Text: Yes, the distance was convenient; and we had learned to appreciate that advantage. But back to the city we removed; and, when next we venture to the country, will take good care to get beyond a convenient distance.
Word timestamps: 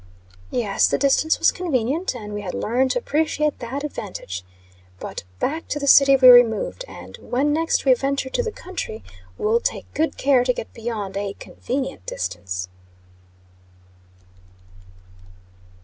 Yes, 0.49 0.87
the 0.87 0.97
distance 0.97 1.37
was 1.37 1.51
convenient; 1.51 2.15
and 2.15 2.33
we 2.33 2.41
had 2.41 2.55
learned 2.55 2.89
to 2.89 2.97
appreciate 2.97 3.59
that 3.59 3.83
advantage. 3.83 4.43
But 4.99 5.25
back 5.37 5.67
to 5.67 5.79
the 5.79 5.85
city 5.85 6.15
we 6.15 6.27
removed; 6.27 6.83
and, 6.87 7.15
when 7.17 7.53
next 7.53 7.85
we 7.85 7.93
venture 7.93 8.31
to 8.31 8.41
the 8.41 8.51
country, 8.51 9.03
will 9.37 9.59
take 9.59 9.85
good 9.93 10.17
care 10.17 10.43
to 10.43 10.53
get 10.53 10.73
beyond 10.73 11.17
a 11.17 11.33
convenient 11.35 12.07
distance. 12.07 12.67